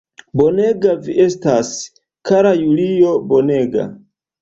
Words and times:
Bonega 0.39 0.93
vi 1.09 1.17
estas, 1.27 1.71
kara 2.33 2.57
Julio, 2.65 3.15
bonega! 3.31 3.91